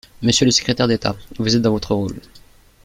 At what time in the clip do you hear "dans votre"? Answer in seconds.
1.61-1.93